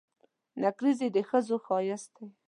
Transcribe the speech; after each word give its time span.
نکریزي 0.63 1.07
د 1.15 1.17
ښځو 1.29 1.55
ښایست 1.65 2.09
دي. 2.17 2.27